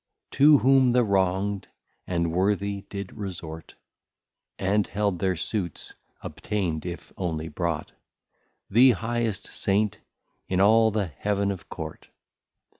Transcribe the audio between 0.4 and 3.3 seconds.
whom the Wrong'd, and Worthy did